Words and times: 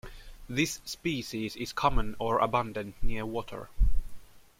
This 0.49 0.81
species 0.83 1.55
is 1.55 1.73
common 1.73 2.15
or 2.17 2.39
abundant 2.39 2.95
near 3.03 3.23
water. 3.23 3.69